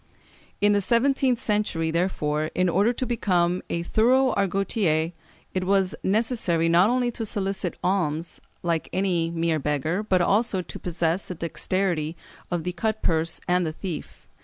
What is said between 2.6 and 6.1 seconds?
order to become a thorough Argotier, it was